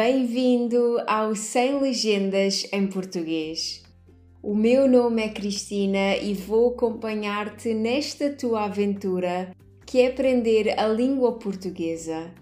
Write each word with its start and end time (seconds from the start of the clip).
Bem-vindo 0.00 1.02
ao 1.08 1.34
Sem 1.34 1.80
Legendas 1.80 2.64
em 2.72 2.86
Português. 2.86 3.82
O 4.40 4.54
meu 4.54 4.86
nome 4.86 5.24
é 5.24 5.28
Cristina 5.28 6.16
e 6.16 6.34
vou 6.34 6.68
acompanhar-te 6.68 7.74
nesta 7.74 8.30
tua 8.30 8.66
aventura 8.66 9.50
que 9.84 10.00
é 10.00 10.06
aprender 10.06 10.78
a 10.78 10.86
língua 10.86 11.32
portuguesa. 11.40 12.32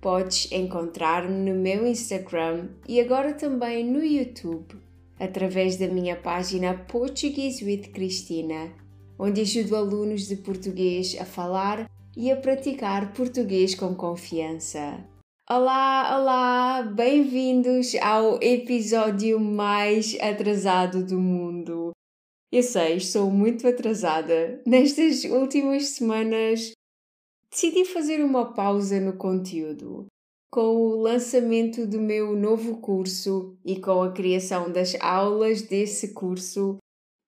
Podes 0.00 0.50
encontrar-me 0.50 1.50
no 1.50 1.54
meu 1.54 1.86
Instagram 1.86 2.68
e 2.88 2.98
agora 2.98 3.34
também 3.34 3.84
no 3.84 4.02
YouTube, 4.02 4.74
através 5.20 5.76
da 5.76 5.86
minha 5.86 6.16
página 6.16 6.72
Portuguese 6.72 7.62
with 7.66 7.90
Cristina, 7.92 8.72
onde 9.18 9.42
ajudo 9.42 9.76
alunos 9.76 10.26
de 10.26 10.36
português 10.36 11.14
a 11.20 11.26
falar 11.26 11.86
e 12.16 12.30
a 12.30 12.36
praticar 12.36 13.12
português 13.12 13.74
com 13.74 13.94
confiança. 13.94 15.12
Olá, 15.46 16.18
olá, 16.18 16.82
bem-vindos 16.82 17.94
ao 17.96 18.42
episódio 18.42 19.38
mais 19.38 20.18
atrasado 20.18 21.04
do 21.04 21.20
mundo. 21.20 21.92
Eu 22.50 22.62
sei, 22.62 22.96
estou 22.96 23.30
muito 23.30 23.68
atrasada. 23.68 24.62
Nestas 24.66 25.22
últimas 25.24 25.88
semanas 25.88 26.72
decidi 27.50 27.84
fazer 27.84 28.24
uma 28.24 28.54
pausa 28.54 28.98
no 28.98 29.18
conteúdo. 29.18 30.06
Com 30.50 30.76
o 30.76 31.02
lançamento 31.02 31.86
do 31.86 32.00
meu 32.00 32.34
novo 32.34 32.78
curso 32.78 33.54
e 33.62 33.78
com 33.78 34.02
a 34.02 34.12
criação 34.12 34.72
das 34.72 34.94
aulas 34.98 35.60
desse 35.60 36.14
curso, 36.14 36.78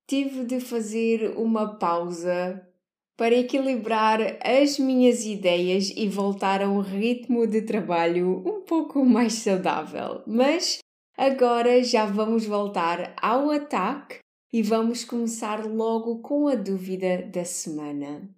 tive 0.09 0.47
de 0.47 0.59
fazer 0.59 1.37
uma 1.37 1.77
pausa 1.77 2.67
para 3.17 3.35
equilibrar 3.35 4.21
as 4.43 4.79
minhas 4.79 5.25
ideias 5.25 5.91
e 5.97 6.07
voltar 6.09 6.63
a 6.63 6.69
um 6.69 6.81
ritmo 6.81 7.47
de 7.47 7.63
trabalho 7.63 8.43
um 8.47 8.61
pouco 8.61 9.05
mais 9.05 9.33
saudável. 9.35 10.23
Mas 10.27 10.81
agora 11.17 11.83
já 11.83 12.05
vamos 12.05 12.45
voltar 12.45 13.15
ao 13.21 13.51
ataque 13.51 14.19
e 14.53 14.63
vamos 14.63 15.05
começar 15.05 15.65
logo 15.65 16.21
com 16.21 16.47
a 16.47 16.55
dúvida 16.55 17.23
da 17.23 17.45
semana. 17.45 18.29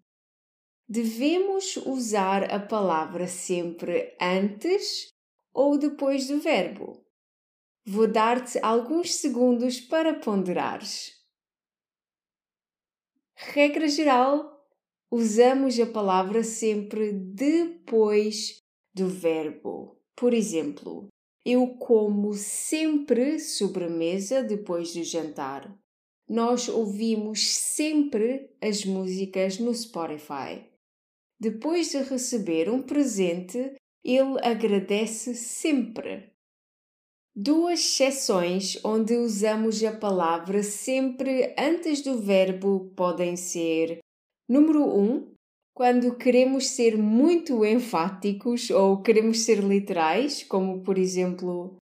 Devemos 0.89 1.77
usar 1.77 2.45
a 2.53 2.59
palavra 2.59 3.27
sempre 3.27 4.17
antes 4.21 5.09
ou 5.53 5.77
depois 5.77 6.29
do 6.29 6.41
verbo? 6.41 7.05
Vou 7.85 8.07
dar-te 8.07 8.59
alguns 8.63 9.15
segundos 9.15 9.81
para 9.81 10.15
ponderares. 10.15 11.13
Regra 13.35 13.89
geral, 13.89 14.58
usamos 15.11 15.79
a 15.81 15.87
palavra 15.87 16.45
sempre 16.45 17.13
depois 17.13 18.59
do 18.95 19.09
verbo. 19.09 19.97
Por 20.15 20.35
exemplo, 20.35 21.09
eu 21.45 21.69
como 21.77 22.35
sempre 22.35 23.39
sobremesa 23.39 24.43
depois 24.43 24.93
do 24.93 25.03
jantar. 25.03 25.75
Nós 26.29 26.69
ouvimos 26.69 27.49
sempre 27.49 28.51
as 28.61 28.85
músicas 28.85 29.59
no 29.59 29.75
Spotify. 29.75 30.67
Depois 31.41 31.91
de 31.91 31.99
receber 31.99 32.69
um 32.69 32.83
presente, 32.83 33.75
ele 34.05 34.37
agradece 34.43 35.35
sempre. 35.35 36.33
Duas 37.35 37.79
exceções 37.81 38.79
onde 38.85 39.17
usamos 39.17 39.83
a 39.85 39.93
palavra 39.93 40.63
sempre 40.63 41.55
antes 41.57 42.03
do 42.03 42.21
verbo 42.21 42.93
podem 42.97 43.37
ser 43.37 44.01
Número 44.49 44.83
1. 44.83 45.01
Um, 45.01 45.35
quando 45.75 46.17
queremos 46.17 46.71
ser 46.71 46.97
muito 46.97 47.65
enfáticos 47.65 48.71
ou 48.71 49.03
queremos 49.03 49.41
ser 49.41 49.63
literais, 49.63 50.43
como 50.43 50.83
por 50.83 50.97
exemplo, 50.97 51.77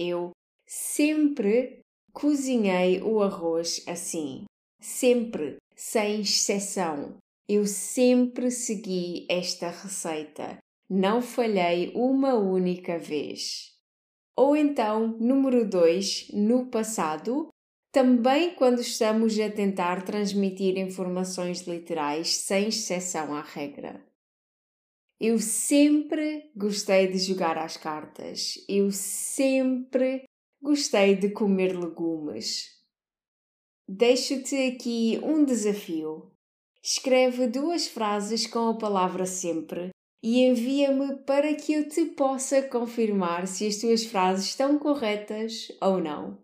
eu 0.00 0.30
sempre 0.66 1.80
cozinhei 2.12 3.02
o 3.02 3.20
arroz 3.22 3.84
assim. 3.86 4.44
Sempre, 4.80 5.58
sem 5.76 6.22
exceção. 6.22 7.16
Eu 7.46 7.66
sempre 7.66 8.50
segui 8.50 9.26
esta 9.28 9.68
receita. 9.68 10.58
Não 10.88 11.20
falhei 11.20 11.92
uma 11.94 12.34
única 12.34 12.98
vez. 12.98 13.74
Ou 14.36 14.56
então, 14.56 15.18
número 15.18 15.68
2, 15.68 16.30
no 16.32 16.70
passado, 16.70 17.48
também 17.92 18.54
quando 18.54 18.80
estamos 18.80 19.38
a 19.38 19.50
tentar 19.50 20.04
transmitir 20.04 20.78
informações 20.78 21.62
literais 21.62 22.36
sem 22.36 22.68
exceção 22.68 23.34
à 23.34 23.42
regra. 23.42 24.04
Eu 25.20 25.38
sempre 25.38 26.50
gostei 26.56 27.08
de 27.08 27.18
jogar 27.18 27.58
às 27.58 27.76
cartas. 27.76 28.54
Eu 28.68 28.90
sempre 28.90 30.24
gostei 30.62 31.14
de 31.14 31.30
comer 31.30 31.78
legumes. 31.78 32.70
Deixo-te 33.86 34.56
aqui 34.68 35.20
um 35.22 35.44
desafio. 35.44 36.30
Escreve 36.82 37.48
duas 37.48 37.86
frases 37.86 38.46
com 38.46 38.70
a 38.70 38.78
palavra 38.78 39.26
sempre 39.26 39.90
e 40.22 40.42
envia-me 40.42 41.16
para 41.24 41.54
que 41.54 41.74
eu 41.74 41.88
te 41.88 42.06
possa 42.06 42.62
confirmar 42.62 43.46
se 43.46 43.66
as 43.66 43.76
tuas 43.76 44.04
frases 44.04 44.46
estão 44.46 44.78
corretas 44.78 45.68
ou 45.82 45.98
não. 45.98 46.38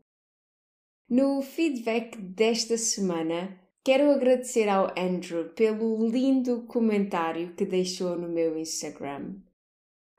No 1.08 1.40
feedback 1.40 2.16
desta 2.18 2.76
semana, 2.76 3.56
quero 3.84 4.10
agradecer 4.10 4.68
ao 4.68 4.92
Andrew 4.98 5.50
pelo 5.50 6.04
lindo 6.04 6.62
comentário 6.62 7.54
que 7.54 7.64
deixou 7.64 8.18
no 8.18 8.28
meu 8.28 8.58
Instagram. 8.58 9.36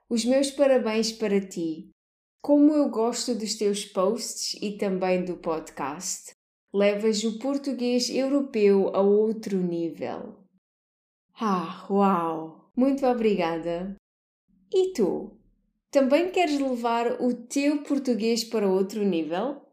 Os 0.08 0.24
meus 0.24 0.50
parabéns 0.50 1.12
para 1.12 1.46
ti. 1.46 1.90
Como 2.40 2.72
eu 2.72 2.88
gosto 2.88 3.34
dos 3.34 3.54
teus 3.56 3.84
posts 3.84 4.58
e 4.62 4.78
também 4.78 5.26
do 5.26 5.36
podcast, 5.36 6.30
levas 6.72 7.22
o 7.22 7.38
português 7.38 8.08
europeu 8.08 8.88
a 8.96 9.02
outro 9.02 9.58
nível. 9.58 10.38
Ah, 11.38 11.86
uau! 11.90 12.70
Muito 12.74 13.04
obrigada! 13.04 13.94
E 14.72 14.94
tu? 14.94 15.36
Também 15.90 16.30
queres 16.30 16.58
levar 16.58 17.20
o 17.20 17.34
teu 17.34 17.82
português 17.82 18.42
para 18.42 18.66
outro 18.66 19.04
nível? 19.04 19.67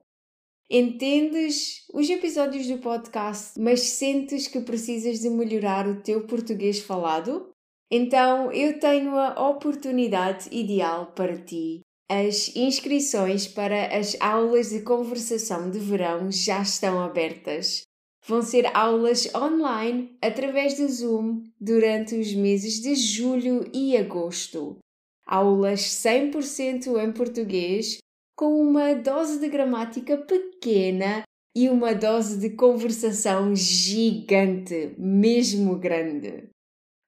Entendes 0.69 1.85
os 1.93 2.09
episódios 2.09 2.65
do 2.65 2.79
podcast, 2.79 3.59
mas 3.59 3.81
sentes 3.81 4.47
que 4.47 4.59
precisas 4.61 5.19
de 5.19 5.29
melhorar 5.29 5.87
o 5.87 6.01
teu 6.01 6.25
português 6.25 6.79
falado? 6.79 7.51
Então 7.91 8.51
eu 8.51 8.79
tenho 8.79 9.15
a 9.15 9.47
oportunidade 9.47 10.49
ideal 10.51 11.13
para 11.15 11.37
ti. 11.37 11.81
As 12.09 12.55
inscrições 12.55 13.47
para 13.47 13.95
as 13.95 14.17
aulas 14.19 14.69
de 14.69 14.81
conversação 14.81 15.69
de 15.69 15.77
verão 15.77 16.31
já 16.31 16.63
estão 16.63 16.99
abertas. 16.99 17.83
Vão 18.27 18.41
ser 18.41 18.65
aulas 18.75 19.29
online 19.35 20.17
através 20.19 20.77
do 20.77 20.87
Zoom 20.89 21.43
durante 21.61 22.15
os 22.15 22.33
meses 22.33 22.81
de 22.81 22.95
julho 22.95 23.69
e 23.71 23.95
agosto. 23.95 24.79
Aulas 25.27 25.81
100% 25.81 26.97
em 27.03 27.11
português 27.11 27.99
com 28.35 28.59
uma 28.61 28.93
dose 28.93 29.39
de 29.39 29.47
gramática 29.47 30.17
pequena 30.17 31.23
e 31.55 31.69
uma 31.69 31.95
dose 31.95 32.37
de 32.37 32.55
conversação 32.55 33.55
gigante, 33.55 34.93
mesmo 34.97 35.77
grande. 35.79 36.49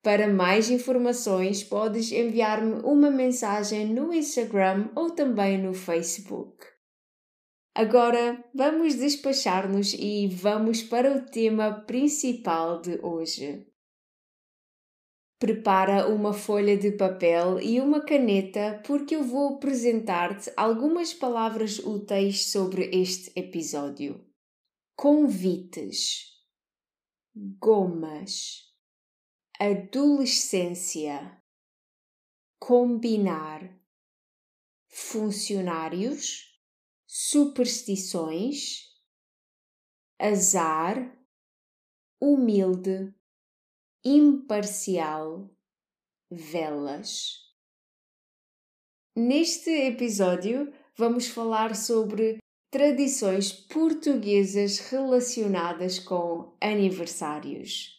Para 0.02 0.28
mais 0.30 0.70
informações, 0.70 1.66
podes 1.66 2.14
enviar-me 2.14 2.82
uma 2.84 3.12
mensagem 3.12 3.86
no 3.88 4.14
Instagram 4.14 4.90
ou 4.96 5.12
também 5.12 5.58
no 5.58 5.74
Facebook. 5.74 6.66
Agora 7.76 8.42
vamos 8.56 8.96
despachar-nos 8.96 9.94
e 9.94 10.28
vamos 10.30 10.82
para 10.82 11.12
o 11.12 11.26
tema 11.26 11.84
principal 11.86 12.82
de 12.82 12.98
hoje. 13.04 13.67
Prepara 15.40 16.08
uma 16.08 16.34
folha 16.34 16.76
de 16.76 16.92
papel 16.94 17.62
e 17.62 17.80
uma 17.80 18.04
caneta 18.04 18.82
porque 18.84 19.16
eu 19.16 19.24
vou 19.24 19.56
apresentar-te 19.56 20.52
algumas 20.58 21.14
palavras 21.14 21.78
úteis 21.78 22.52
sobre 22.52 22.90
este 22.92 23.32
episódio. 23.40 24.26
Convites, 24.96 26.24
gomas, 27.60 28.74
adolescência, 29.60 31.40
combinar, 32.60 33.80
funcionários, 34.90 36.60
superstições, 37.06 38.88
azar, 40.20 41.16
humilde 42.20 43.16
imparcial, 44.04 45.50
velas. 46.30 47.48
Neste 49.16 49.70
episódio, 49.70 50.72
vamos 50.96 51.28
falar 51.28 51.76
sobre 51.76 52.38
tradições 52.72 53.52
portuguesas 53.52 54.80
relacionadas 54.80 55.98
com 56.00 56.56
aniversários. 56.62 57.98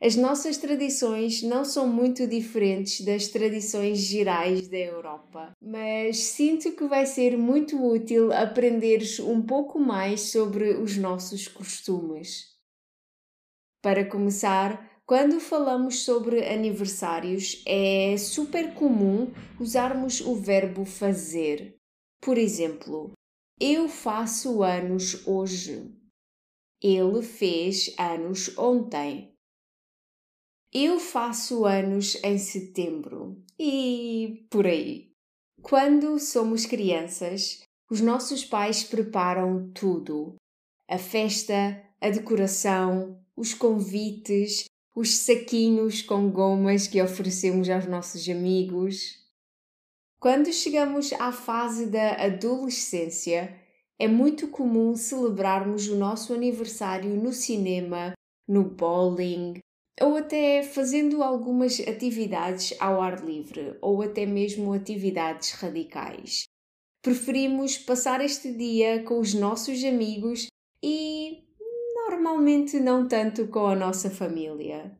As 0.00 0.14
nossas 0.14 0.58
tradições 0.58 1.42
não 1.42 1.64
são 1.64 1.88
muito 1.88 2.26
diferentes 2.26 3.04
das 3.04 3.28
tradições 3.28 3.98
gerais 3.98 4.68
da 4.68 4.76
Europa, 4.76 5.52
mas 5.60 6.18
sinto 6.18 6.72
que 6.72 6.86
vai 6.86 7.06
ser 7.06 7.36
muito 7.36 7.82
útil 7.82 8.30
aprenderes 8.30 9.18
um 9.18 9.40
pouco 9.40 9.78
mais 9.78 10.32
sobre 10.32 10.74
os 10.74 10.98
nossos 10.98 11.48
costumes. 11.48 12.54
Para 13.82 14.04
começar, 14.04 14.95
quando 15.06 15.38
falamos 15.38 16.02
sobre 16.02 16.44
aniversários, 16.44 17.62
é 17.64 18.16
super 18.18 18.74
comum 18.74 19.32
usarmos 19.60 20.20
o 20.20 20.34
verbo 20.34 20.84
fazer. 20.84 21.76
Por 22.20 22.36
exemplo, 22.36 23.12
eu 23.60 23.88
faço 23.88 24.64
anos 24.64 25.24
hoje. 25.24 25.94
Ele 26.82 27.22
fez 27.22 27.94
anos 27.96 28.58
ontem. 28.58 29.32
Eu 30.74 30.98
faço 30.98 31.64
anos 31.64 32.16
em 32.24 32.36
setembro. 32.36 33.40
E 33.56 34.44
por 34.50 34.66
aí. 34.66 35.12
Quando 35.62 36.18
somos 36.18 36.66
crianças, 36.66 37.62
os 37.88 38.00
nossos 38.00 38.44
pais 38.44 38.82
preparam 38.82 39.70
tudo: 39.72 40.34
a 40.88 40.98
festa, 40.98 41.80
a 42.00 42.10
decoração, 42.10 43.24
os 43.36 43.54
convites, 43.54 44.66
os 44.96 45.14
saquinhos 45.14 46.00
com 46.00 46.30
gomas 46.30 46.86
que 46.86 47.02
oferecemos 47.02 47.68
aos 47.68 47.84
nossos 47.84 48.26
amigos. 48.30 49.18
Quando 50.18 50.50
chegamos 50.50 51.12
à 51.12 51.30
fase 51.30 51.84
da 51.84 52.14
adolescência, 52.14 53.54
é 53.98 54.08
muito 54.08 54.48
comum 54.48 54.96
celebrarmos 54.96 55.86
o 55.88 55.96
nosso 55.96 56.32
aniversário 56.32 57.10
no 57.10 57.30
cinema, 57.30 58.14
no 58.48 58.64
bowling, 58.64 59.58
ou 60.00 60.16
até 60.16 60.62
fazendo 60.62 61.22
algumas 61.22 61.78
atividades 61.80 62.74
ao 62.80 63.02
ar 63.02 63.22
livre, 63.22 63.76
ou 63.82 64.00
até 64.00 64.24
mesmo 64.24 64.72
atividades 64.72 65.52
radicais. 65.52 66.44
Preferimos 67.02 67.76
passar 67.76 68.24
este 68.24 68.50
dia 68.50 69.02
com 69.02 69.20
os 69.20 69.34
nossos 69.34 69.84
amigos 69.84 70.46
e 70.82 71.45
normalmente 72.36 72.78
não 72.78 73.08
tanto 73.08 73.48
com 73.48 73.66
a 73.66 73.74
nossa 73.74 74.10
família. 74.10 74.94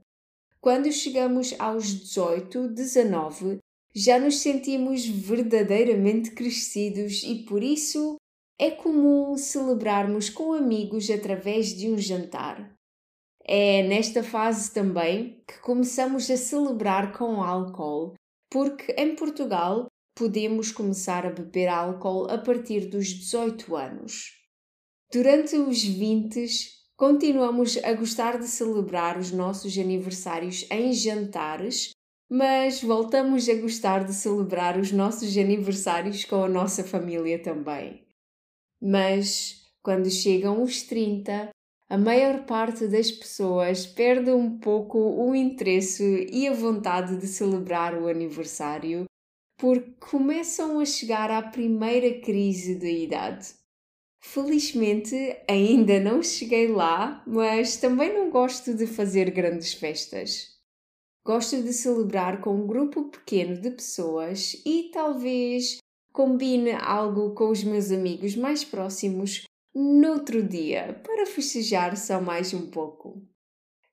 Quando 0.58 0.90
chegamos 0.90 1.54
aos 1.58 1.84
18, 1.84 2.68
19, 2.68 3.58
já 3.94 4.18
nos 4.18 4.38
sentimos 4.38 5.06
verdadeiramente 5.06 6.30
crescidos 6.30 7.22
e 7.22 7.44
por 7.44 7.62
isso 7.62 8.16
é 8.58 8.70
comum 8.70 9.36
celebrarmos 9.36 10.30
com 10.30 10.54
amigos 10.54 11.10
através 11.10 11.76
de 11.76 11.90
um 11.90 11.98
jantar. 11.98 12.74
É 13.44 13.82
nesta 13.82 14.22
fase 14.22 14.72
também 14.72 15.42
que 15.46 15.58
começamos 15.60 16.30
a 16.30 16.38
celebrar 16.38 17.12
com 17.16 17.42
álcool, 17.42 18.14
porque 18.50 18.92
em 18.92 19.14
Portugal 19.14 19.88
podemos 20.16 20.72
começar 20.72 21.26
a 21.26 21.30
beber 21.30 21.68
álcool 21.68 22.30
a 22.30 22.38
partir 22.38 22.86
dos 22.88 23.08
18 23.08 23.76
anos. 23.76 24.32
Durante 25.12 25.54
os 25.56 25.84
20, 25.84 26.76
Continuamos 26.98 27.76
a 27.84 27.92
gostar 27.92 28.38
de 28.38 28.48
celebrar 28.48 29.18
os 29.18 29.30
nossos 29.30 29.76
aniversários 29.76 30.66
em 30.70 30.94
jantares, 30.94 31.90
mas 32.30 32.82
voltamos 32.82 33.46
a 33.50 33.54
gostar 33.54 34.04
de 34.04 34.14
celebrar 34.14 34.78
os 34.78 34.90
nossos 34.92 35.36
aniversários 35.36 36.24
com 36.24 36.42
a 36.42 36.48
nossa 36.48 36.82
família 36.82 37.38
também. 37.38 38.02
Mas 38.80 39.66
quando 39.82 40.10
chegam 40.10 40.62
os 40.62 40.84
30, 40.84 41.50
a 41.90 41.98
maior 41.98 42.46
parte 42.46 42.88
das 42.88 43.10
pessoas 43.10 43.86
perde 43.86 44.30
um 44.30 44.58
pouco 44.58 44.98
o 44.98 45.34
interesse 45.34 46.26
e 46.32 46.48
a 46.48 46.54
vontade 46.54 47.18
de 47.18 47.26
celebrar 47.26 47.94
o 47.94 48.08
aniversário 48.08 49.04
porque 49.58 49.92
começam 50.00 50.80
a 50.80 50.84
chegar 50.86 51.30
à 51.30 51.42
primeira 51.42 52.20
crise 52.20 52.78
da 52.78 52.88
idade. 52.88 53.65
Felizmente 54.28 55.14
ainda 55.48 56.00
não 56.00 56.20
cheguei 56.20 56.66
lá, 56.66 57.22
mas 57.26 57.76
também 57.76 58.12
não 58.12 58.28
gosto 58.28 58.74
de 58.74 58.84
fazer 58.84 59.30
grandes 59.30 59.72
festas. 59.72 60.58
Gosto 61.24 61.62
de 61.62 61.72
celebrar 61.72 62.40
com 62.40 62.54
um 62.54 62.66
grupo 62.66 63.04
pequeno 63.04 63.58
de 63.58 63.70
pessoas 63.70 64.60
e 64.66 64.90
talvez 64.92 65.78
combine 66.12 66.72
algo 66.72 67.34
com 67.34 67.50
os 67.50 67.62
meus 67.62 67.92
amigos 67.92 68.34
mais 68.34 68.64
próximos 68.64 69.44
noutro 69.72 70.42
dia 70.42 71.00
para 71.04 71.24
festejar 71.24 71.96
só 71.96 72.20
mais 72.20 72.52
um 72.52 72.68
pouco. 72.68 73.22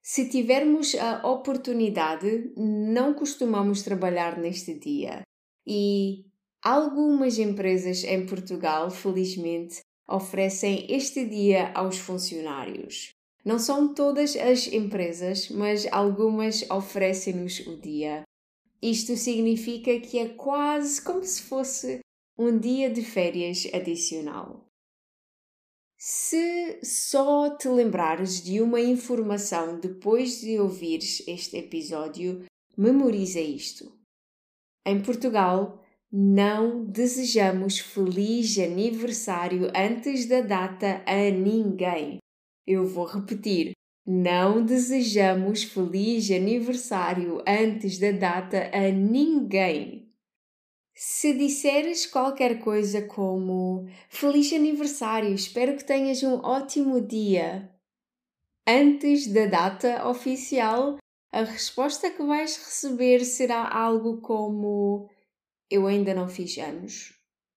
Se 0.02 0.28
tivermos 0.28 0.96
a 0.96 1.26
oportunidade, 1.26 2.52
não 2.56 3.14
costumamos 3.14 3.82
trabalhar 3.82 4.36
neste 4.36 4.74
dia 4.74 5.22
e 5.64 6.26
algumas 6.60 7.38
empresas 7.38 8.02
em 8.02 8.26
Portugal, 8.26 8.90
felizmente, 8.90 9.80
oferecem 10.08 10.86
este 10.88 11.24
dia 11.24 11.72
aos 11.72 11.98
funcionários. 11.98 13.10
Não 13.44 13.58
são 13.58 13.92
todas 13.92 14.36
as 14.36 14.66
empresas, 14.66 15.48
mas 15.50 15.86
algumas 15.92 16.68
oferecem-nos 16.70 17.60
o 17.66 17.76
dia. 17.76 18.22
Isto 18.80 19.16
significa 19.16 20.00
que 20.00 20.18
é 20.18 20.28
quase 20.30 21.02
como 21.02 21.22
se 21.24 21.42
fosse 21.42 22.00
um 22.38 22.58
dia 22.58 22.90
de 22.90 23.02
férias 23.02 23.66
adicional. 23.72 24.66
Se 25.98 26.80
só 26.82 27.56
te 27.56 27.68
lembrares 27.68 28.42
de 28.42 28.60
uma 28.60 28.80
informação 28.80 29.78
depois 29.78 30.40
de 30.40 30.58
ouvires 30.58 31.22
este 31.26 31.56
episódio, 31.56 32.44
memoriza 32.76 33.40
isto. 33.40 33.92
Em 34.84 35.02
Portugal, 35.02 35.83
não 36.16 36.84
desejamos 36.84 37.80
feliz 37.80 38.56
aniversário 38.56 39.68
antes 39.74 40.26
da 40.26 40.42
data 40.42 41.02
a 41.04 41.28
ninguém. 41.28 42.18
Eu 42.64 42.86
vou 42.86 43.04
repetir. 43.04 43.72
Não 44.06 44.64
desejamos 44.64 45.64
feliz 45.64 46.30
aniversário 46.30 47.42
antes 47.44 47.98
da 47.98 48.12
data 48.12 48.70
a 48.72 48.92
ninguém. 48.92 50.08
Se 50.94 51.36
disseres 51.36 52.06
qualquer 52.06 52.60
coisa 52.60 53.02
como 53.02 53.88
Feliz 54.08 54.52
aniversário, 54.52 55.34
espero 55.34 55.76
que 55.76 55.82
tenhas 55.82 56.22
um 56.22 56.34
ótimo 56.34 57.00
dia, 57.00 57.68
antes 58.64 59.26
da 59.26 59.46
data 59.46 60.08
oficial, 60.08 60.96
a 61.32 61.42
resposta 61.42 62.08
que 62.08 62.22
vais 62.22 62.56
receber 62.56 63.24
será 63.24 63.68
algo 63.68 64.20
como 64.20 65.10
eu 65.74 65.86
ainda 65.86 66.14
não 66.14 66.28
fiz 66.28 66.56
anos 66.58 67.14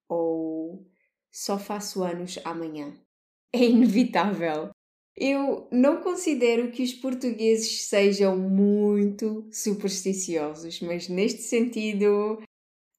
ou 0.08 0.84
só 1.30 1.58
faço 1.58 2.02
anos 2.02 2.38
amanhã. 2.44 2.92
É 3.50 3.64
inevitável. 3.64 4.68
Eu 5.16 5.66
não 5.72 6.02
considero 6.02 6.70
que 6.70 6.82
os 6.82 6.92
portugueses 6.92 7.86
sejam 7.86 8.36
muito 8.36 9.48
supersticiosos, 9.50 10.80
mas 10.82 11.08
neste 11.08 11.40
sentido, 11.40 12.42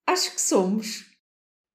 acho 0.08 0.34
que 0.34 0.42
somos. 0.42 1.06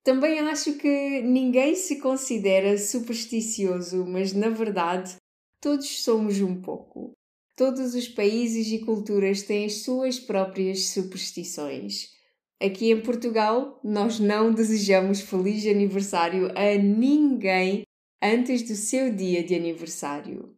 Também 0.02 0.40
acho 0.40 0.76
que 0.76 1.22
ninguém 1.22 1.76
se 1.76 2.00
considera 2.00 2.76
supersticioso, 2.76 4.04
mas 4.04 4.32
na 4.32 4.48
verdade 4.48 5.14
todos 5.60 6.02
somos 6.02 6.40
um 6.40 6.60
pouco. 6.60 7.12
Todos 7.54 7.94
os 7.94 8.08
países 8.08 8.66
e 8.72 8.80
culturas 8.80 9.42
têm 9.42 9.66
as 9.66 9.82
suas 9.82 10.18
próprias 10.18 10.88
superstições. 10.88 12.13
Aqui 12.60 12.90
em 12.90 13.00
Portugal, 13.00 13.80
nós 13.82 14.20
não 14.20 14.52
desejamos 14.52 15.20
feliz 15.20 15.66
aniversário 15.66 16.50
a 16.56 16.78
ninguém 16.78 17.82
antes 18.22 18.62
do 18.62 18.74
seu 18.74 19.14
dia 19.14 19.42
de 19.42 19.54
aniversário. 19.54 20.56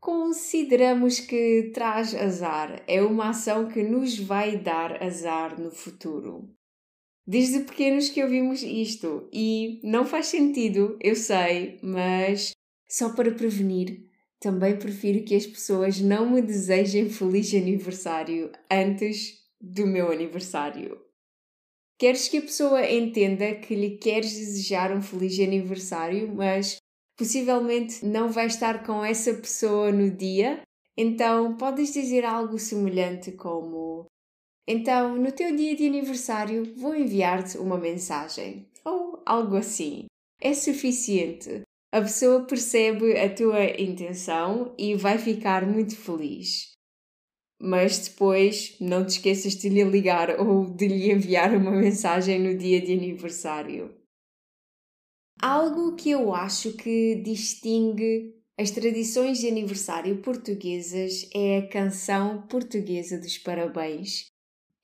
Consideramos 0.00 1.20
que 1.20 1.70
traz 1.74 2.14
azar, 2.14 2.82
é 2.86 3.02
uma 3.02 3.30
ação 3.30 3.68
que 3.68 3.82
nos 3.82 4.18
vai 4.18 4.56
dar 4.56 5.02
azar 5.02 5.60
no 5.60 5.70
futuro. 5.70 6.48
Desde 7.26 7.60
pequenos 7.60 8.08
que 8.08 8.22
ouvimos 8.22 8.62
isto 8.62 9.28
e 9.32 9.80
não 9.84 10.04
faz 10.04 10.26
sentido, 10.26 10.98
eu 11.00 11.14
sei, 11.14 11.78
mas 11.82 12.52
só 12.88 13.14
para 13.14 13.30
prevenir, 13.30 14.04
também 14.40 14.76
prefiro 14.76 15.22
que 15.24 15.36
as 15.36 15.46
pessoas 15.46 16.00
não 16.00 16.30
me 16.30 16.42
desejem 16.42 17.08
feliz 17.08 17.54
aniversário 17.54 18.50
antes 18.70 19.38
do 19.60 19.86
meu 19.86 20.10
aniversário. 20.10 21.09
Queres 22.00 22.28
que 22.28 22.38
a 22.38 22.40
pessoa 22.40 22.90
entenda 22.90 23.54
que 23.56 23.74
lhe 23.74 23.98
queres 23.98 24.32
desejar 24.32 24.90
um 24.90 25.02
feliz 25.02 25.38
aniversário, 25.38 26.34
mas 26.34 26.78
possivelmente 27.14 28.06
não 28.06 28.32
vai 28.32 28.46
estar 28.46 28.86
com 28.86 29.04
essa 29.04 29.34
pessoa 29.34 29.92
no 29.92 30.10
dia? 30.10 30.62
Então 30.96 31.58
podes 31.58 31.92
dizer 31.92 32.24
algo 32.24 32.58
semelhante 32.58 33.32
como: 33.32 34.06
Então, 34.66 35.14
no 35.16 35.30
teu 35.30 35.54
dia 35.54 35.76
de 35.76 35.86
aniversário, 35.86 36.74
vou 36.74 36.94
enviar-te 36.94 37.58
uma 37.58 37.76
mensagem. 37.76 38.66
Ou 38.82 39.22
algo 39.26 39.56
assim. 39.56 40.06
É 40.40 40.54
suficiente. 40.54 41.60
A 41.92 42.00
pessoa 42.00 42.46
percebe 42.46 43.18
a 43.18 43.28
tua 43.28 43.62
intenção 43.78 44.74
e 44.78 44.94
vai 44.94 45.18
ficar 45.18 45.66
muito 45.66 45.94
feliz. 45.94 46.69
Mas 47.60 47.98
depois 47.98 48.74
não 48.80 49.04
te 49.04 49.10
esqueças 49.10 49.54
de 49.54 49.68
lhe 49.68 49.84
ligar 49.84 50.40
ou 50.40 50.64
de 50.64 50.88
lhe 50.88 51.12
enviar 51.12 51.54
uma 51.54 51.72
mensagem 51.72 52.40
no 52.40 52.56
dia 52.56 52.80
de 52.80 52.94
aniversário. 52.94 53.94
Algo 55.42 55.94
que 55.94 56.10
eu 56.10 56.34
acho 56.34 56.72
que 56.72 57.16
distingue 57.16 58.34
as 58.58 58.70
tradições 58.70 59.38
de 59.38 59.48
aniversário 59.48 60.18
portuguesas 60.18 61.28
é 61.34 61.58
a 61.58 61.68
canção 61.68 62.42
portuguesa 62.46 63.18
dos 63.18 63.38
parabéns. 63.38 64.26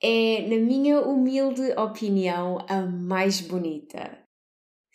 É, 0.02 0.47
na 0.49 0.56
minha 0.56 1.00
humilde 1.00 1.73
opinião, 1.78 2.59
a 2.68 2.83
mais 2.83 3.40
bonita. 3.40 4.18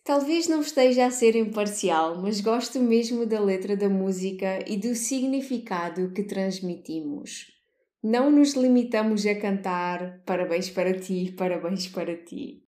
Talvez 0.03 0.47
não 0.47 0.61
esteja 0.61 1.05
a 1.05 1.11
ser 1.11 1.35
imparcial, 1.35 2.19
mas 2.19 2.41
gosto 2.41 2.79
mesmo 2.79 3.25
da 3.25 3.39
letra 3.39 3.77
da 3.77 3.87
música 3.87 4.63
e 4.67 4.77
do 4.77 4.95
significado 4.95 6.11
que 6.11 6.23
transmitimos. 6.23 7.60
Não 8.03 8.31
nos 8.31 8.53
limitamos 8.53 9.25
a 9.25 9.35
cantar 9.35 10.21
parabéns 10.25 10.69
para 10.69 10.99
ti, 10.99 11.33
parabéns 11.37 11.87
para 11.87 12.15
ti. 12.15 12.63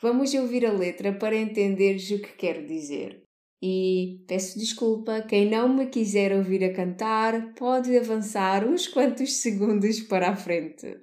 Vamos 0.00 0.32
ouvir 0.34 0.64
a 0.64 0.72
letra 0.72 1.12
para 1.12 1.36
entenderes 1.36 2.10
o 2.10 2.20
que 2.20 2.32
quero 2.36 2.66
dizer. 2.66 3.22
E 3.60 4.24
peço 4.28 4.58
desculpa, 4.58 5.22
quem 5.22 5.50
não 5.50 5.68
me 5.68 5.86
quiser 5.86 6.32
ouvir 6.32 6.64
a 6.64 6.72
cantar 6.72 7.54
pode 7.54 7.96
avançar 7.96 8.64
uns 8.66 8.86
quantos 8.86 9.42
segundos 9.42 10.00
para 10.00 10.30
a 10.30 10.36
frente. 10.36 10.96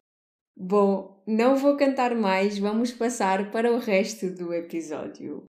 Bom, 0.56 1.22
não 1.26 1.56
vou 1.56 1.76
cantar 1.76 2.14
mais, 2.14 2.58
vamos 2.58 2.92
passar 2.92 3.50
para 3.50 3.72
o 3.72 3.78
resto 3.78 4.30
do 4.30 4.52
episódio. 4.52 5.44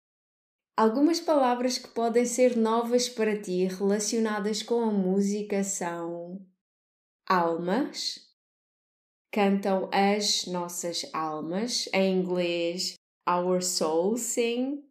Algumas 0.76 1.18
palavras 1.20 1.76
que 1.76 1.88
podem 1.88 2.24
ser 2.24 2.56
novas 2.56 3.08
para 3.08 3.40
ti 3.40 3.64
relacionadas 3.64 4.62
com 4.62 4.80
a 4.82 4.92
música 4.92 5.64
são 5.64 6.40
almas, 7.28 8.20
cantam 9.32 9.90
as 9.92 10.46
nossas 10.46 11.04
almas, 11.12 11.88
em 11.92 12.18
inglês 12.20 12.94
Our 13.28 13.62
Soul 13.62 14.16
Sing. 14.16 14.87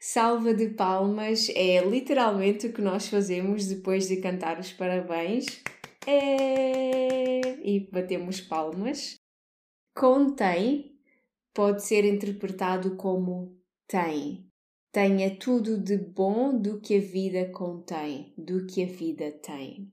Salva 0.00 0.54
de 0.54 0.68
palmas 0.70 1.48
é 1.56 1.84
literalmente 1.84 2.68
o 2.68 2.72
que 2.72 2.80
nós 2.80 3.08
fazemos 3.08 3.66
depois 3.66 4.06
de 4.06 4.18
cantar 4.18 4.60
os 4.60 4.72
parabéns. 4.72 5.46
É... 6.06 7.40
E 7.68 7.80
batemos 7.90 8.40
palmas. 8.40 9.16
Contém 9.96 10.96
pode 11.52 11.84
ser 11.84 12.04
interpretado 12.04 12.94
como 12.94 13.58
tem. 13.88 14.48
Tenha 14.92 15.36
tudo 15.36 15.76
de 15.76 15.96
bom 15.96 16.56
do 16.56 16.80
que 16.80 16.96
a 16.96 17.00
vida 17.00 17.50
contém, 17.50 18.32
do 18.38 18.66
que 18.66 18.84
a 18.84 18.86
vida 18.86 19.32
tem. 19.32 19.92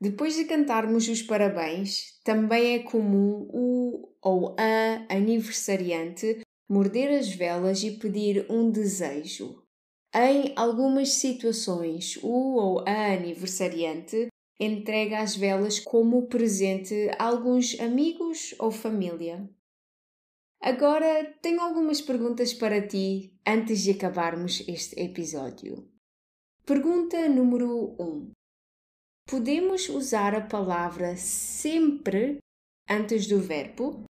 Depois 0.00 0.36
de 0.36 0.44
cantarmos 0.44 1.08
os 1.08 1.20
parabéns, 1.22 2.20
também 2.22 2.74
é 2.74 2.78
comum 2.84 3.48
o 3.52 4.14
ou 4.22 4.54
a 4.56 5.12
aniversariante 5.12 6.40
morder 6.68 7.18
as 7.18 7.28
velas 7.28 7.82
e 7.82 7.92
pedir 7.92 8.46
um 8.50 8.70
desejo. 8.70 9.62
Em 10.14 10.52
algumas 10.56 11.14
situações, 11.14 12.18
o 12.22 12.56
ou 12.56 12.80
a 12.86 13.12
aniversariante 13.12 14.28
entrega 14.58 15.20
as 15.20 15.36
velas 15.36 15.78
como 15.78 16.26
presente 16.26 17.10
a 17.18 17.24
alguns 17.24 17.78
amigos 17.78 18.54
ou 18.58 18.70
família. 18.70 19.48
Agora 20.60 21.32
tenho 21.40 21.60
algumas 21.60 22.00
perguntas 22.00 22.52
para 22.52 22.86
ti 22.86 23.32
antes 23.46 23.82
de 23.82 23.92
acabarmos 23.92 24.64
este 24.66 25.00
episódio. 25.00 25.88
Pergunta 26.66 27.28
número 27.28 27.94
1. 27.98 28.02
Um 28.02 28.32
podemos 29.28 29.90
usar 29.90 30.34
a 30.34 30.40
palavra 30.40 31.14
sempre 31.16 32.38
antes 32.88 33.26
do 33.26 33.38
verbo? 33.38 34.07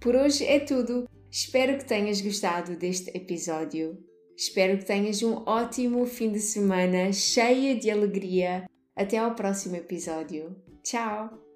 Por 0.00 0.16
hoje 0.16 0.44
é 0.44 0.58
tudo. 0.58 1.08
Espero 1.30 1.78
que 1.78 1.84
tenhas 1.84 2.20
gostado 2.20 2.76
deste 2.76 3.16
episódio. 3.16 3.96
Espero 4.36 4.76
que 4.78 4.84
tenhas 4.84 5.22
um 5.22 5.44
ótimo 5.46 6.04
fim 6.06 6.32
de 6.32 6.40
semana 6.40 7.12
cheio 7.12 7.78
de 7.78 7.88
alegria. 7.90 8.68
Até 8.96 9.18
ao 9.18 9.34
próximo 9.34 9.76
episódio. 9.76 10.56
Tchau! 10.82 11.51